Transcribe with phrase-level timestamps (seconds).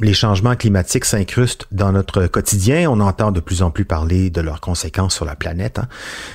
[0.00, 2.90] les changements climatiques s'incrustent dans notre quotidien.
[2.90, 5.88] On entend de plus en plus parler de leurs conséquences sur la planète, hein,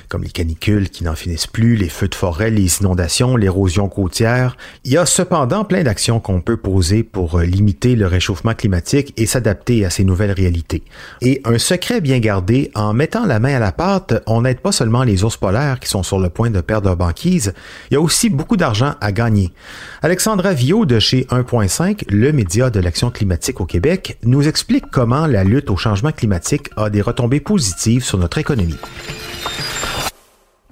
[0.10, 4.58] comme les canicules qui n'en finissent plus, les feux de forêt, les inondations, l'érosion côtière.
[4.84, 9.14] Il y a cependant plein d'actions qu'on peut poser pour euh, limiter le réchauffement climatique
[9.18, 10.84] et s'adapter à ces nouvelles réalités.
[11.22, 14.72] Et un secret bien gardé, en mettant la main à la pâte, on n'aide pas
[14.72, 17.54] seulement les ours polaires qui sont sur le point de perdre leur banquise,
[17.90, 19.52] il y a aussi beaucoup d'argent à gagner.
[20.02, 25.26] Alexandra Vio de chez 1.5, le média de l'action climatique au Québec, nous explique comment
[25.26, 28.78] la lutte au changement climatique a des retombées positives sur notre économie.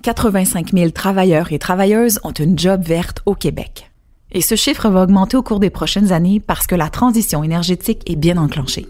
[0.04, 3.92] 85 000 travailleurs et travailleuses ont une job verte au Québec.
[4.32, 8.10] Et ce chiffre va augmenter au cours des prochaines années parce que la transition énergétique
[8.10, 8.88] est bien enclenchée.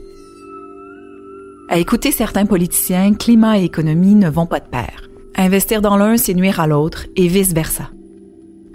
[1.69, 5.09] À écouter certains politiciens, climat et économie ne vont pas de pair.
[5.35, 7.89] Investir dans l'un, c'est nuire à l'autre et vice-versa.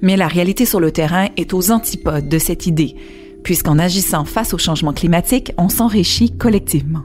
[0.01, 2.97] Mais la réalité sur le terrain est aux antipodes de cette idée
[3.45, 7.05] puisqu'en agissant face au changement climatique, on s'enrichit collectivement.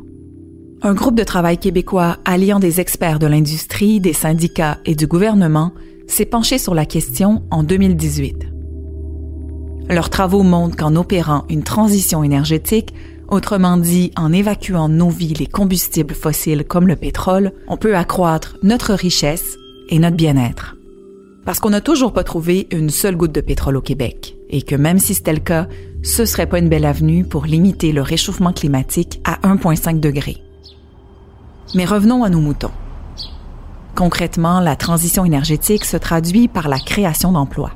[0.81, 5.73] Un groupe de travail québécois alliant des experts de l'industrie, des syndicats et du gouvernement
[6.07, 8.47] s'est penché sur la question en 2018.
[9.89, 12.93] Leurs travaux montrent qu'en opérant une transition énergétique,
[13.27, 18.57] autrement dit en évacuant nos vies les combustibles fossiles comme le pétrole, on peut accroître
[18.63, 19.57] notre richesse
[19.89, 20.77] et notre bien-être.
[21.43, 24.76] Parce qu'on n'a toujours pas trouvé une seule goutte de pétrole au Québec, et que
[24.76, 25.67] même si c'était le cas,
[26.04, 30.37] ce serait pas une belle avenue pour limiter le réchauffement climatique à 1,5 degré.
[31.76, 32.71] Mais revenons à nos moutons.
[33.95, 37.71] Concrètement, la transition énergétique se traduit par la création d'emplois.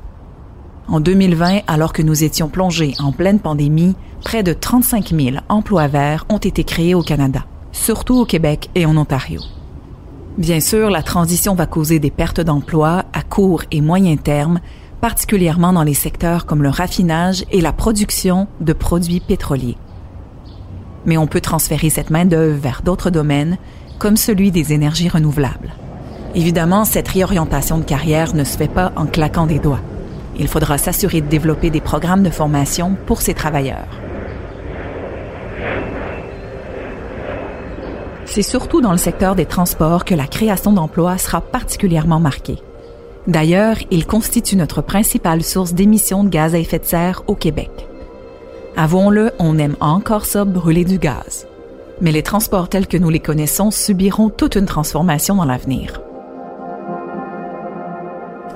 [0.88, 5.86] En 2020, alors que nous étions plongés en pleine pandémie, près de 35 000 emplois
[5.86, 9.40] verts ont été créés au Canada, surtout au Québec et en Ontario.
[10.36, 14.60] Bien sûr, la transition va causer des pertes d'emplois à court et moyen terme,
[15.04, 19.76] particulièrement dans les secteurs comme le raffinage et la production de produits pétroliers.
[21.04, 23.58] Mais on peut transférer cette main-d'œuvre vers d'autres domaines,
[23.98, 25.74] comme celui des énergies renouvelables.
[26.34, 29.82] Évidemment, cette réorientation de carrière ne se fait pas en claquant des doigts.
[30.38, 34.00] Il faudra s'assurer de développer des programmes de formation pour ces travailleurs.
[38.24, 42.62] C'est surtout dans le secteur des transports que la création d'emplois sera particulièrement marquée.
[43.26, 47.70] D'ailleurs, il constitue notre principale source d'émissions de gaz à effet de serre au Québec.
[48.76, 51.46] Avouons-le, on aime encore ça brûler du gaz.
[52.00, 56.00] Mais les transports tels que nous les connaissons subiront toute une transformation dans l'avenir.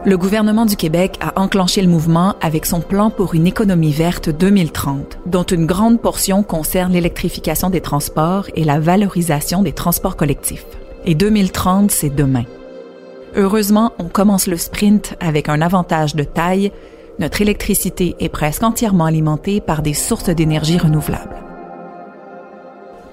[0.05, 4.29] Le gouvernement du Québec a enclenché le mouvement avec son plan pour une économie verte
[4.29, 10.67] 2030, dont une grande portion concerne l'électrification des transports et la valorisation des transports collectifs.
[11.05, 12.45] Et 2030, c'est demain.
[13.39, 16.73] Heureusement, on commence le sprint avec un avantage de taille.
[17.21, 21.37] Notre électricité est presque entièrement alimentée par des sources d'énergie renouvelables.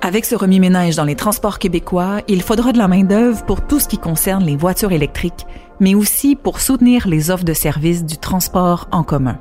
[0.02, 3.88] Avec ce remis-ménage dans les transports québécois, il faudra de la main-d'œuvre pour tout ce
[3.88, 5.46] qui concerne les voitures électriques,
[5.80, 9.38] mais aussi pour soutenir les offres de services du transport en commun.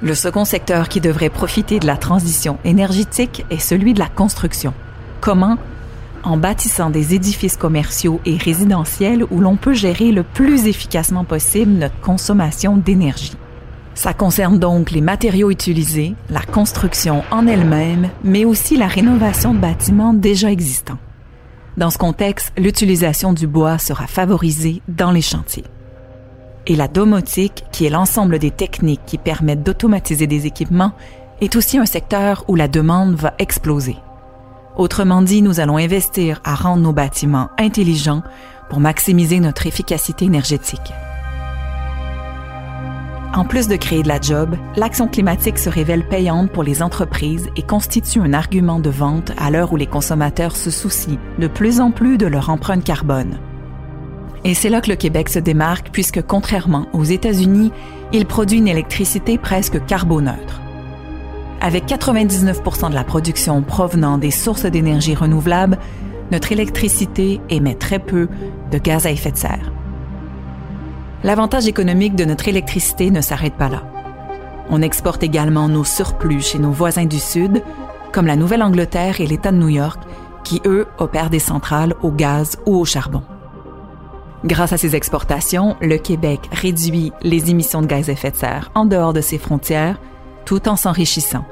[0.00, 4.72] Le second secteur qui devrait profiter de la transition énergétique est celui de la construction.
[5.20, 5.58] Comment
[6.28, 11.72] En bâtissant des édifices commerciaux et résidentiels où l'on peut gérer le plus efficacement possible
[11.72, 13.32] notre consommation d'énergie.
[13.94, 19.58] Ça concerne donc les matériaux utilisés, la construction en elle-même, mais aussi la rénovation de
[19.58, 20.98] bâtiments déjà existants.
[21.78, 25.64] Dans ce contexte, l'utilisation du bois sera favorisée dans les chantiers.
[26.66, 30.92] Et la domotique, qui est l'ensemble des techniques qui permettent d'automatiser des équipements,
[31.40, 33.96] est aussi un secteur où la demande va exploser.
[34.78, 38.22] Autrement dit, nous allons investir à rendre nos bâtiments intelligents
[38.70, 40.92] pour maximiser notre efficacité énergétique.
[43.34, 47.48] En plus de créer de la job, l'action climatique se révèle payante pour les entreprises
[47.56, 51.80] et constitue un argument de vente à l'heure où les consommateurs se soucient de plus
[51.80, 53.40] en plus de leur empreinte carbone.
[54.44, 57.72] Et c'est là que le Québec se démarque puisque contrairement aux États-Unis,
[58.12, 60.60] il produit une électricité presque carboneutre.
[61.60, 65.78] Avec 99% de la production provenant des sources d'énergie renouvelables,
[66.30, 68.28] notre électricité émet très peu
[68.70, 69.72] de gaz à effet de serre.
[71.24, 73.82] L'avantage économique de notre électricité ne s'arrête pas là.
[74.70, 77.62] On exporte également nos surplus chez nos voisins du Sud,
[78.12, 80.00] comme la Nouvelle-Angleterre et l'État de New York,
[80.44, 83.22] qui, eux, opèrent des centrales au gaz ou au charbon.
[84.44, 88.70] Grâce à ces exportations, le Québec réduit les émissions de gaz à effet de serre
[88.76, 89.98] en dehors de ses frontières,
[90.48, 91.44] tout en s'enrichissant.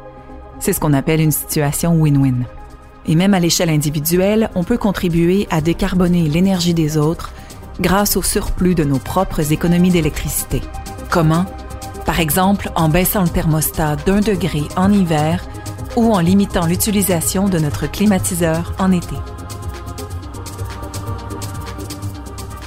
[0.58, 2.46] C'est ce qu'on appelle une situation win-win.
[3.06, 7.34] Et même à l'échelle individuelle, on peut contribuer à décarboner l'énergie des autres
[7.78, 10.62] grâce au surplus de nos propres économies d'électricité.
[11.10, 11.44] Comment?
[12.06, 15.44] Par exemple, en baissant le thermostat d'un degré en hiver
[15.94, 19.16] ou en limitant l'utilisation de notre climatiseur en été.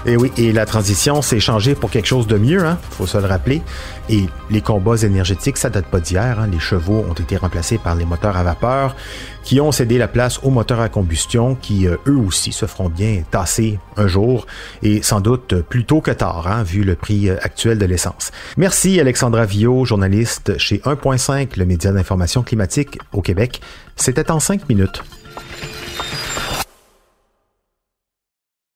[0.09, 3.19] Et oui, et la transition s'est changée pour quelque chose de mieux, hein, faut se
[3.19, 3.61] le rappeler.
[4.09, 6.39] Et les combats énergétiques, ça date pas d'hier.
[6.39, 6.49] Hein.
[6.51, 8.95] Les chevaux ont été remplacés par les moteurs à vapeur,
[9.43, 12.89] qui ont cédé la place aux moteurs à combustion, qui euh, eux aussi se feront
[12.89, 14.47] bien tasser un jour,
[14.81, 18.31] et sans doute plus tôt que tard, hein, vu le prix euh, actuel de l'essence.
[18.57, 23.61] Merci Alexandra Vio, journaliste chez 1.5, le média d'information climatique au Québec.
[23.95, 25.03] C'était en cinq minutes.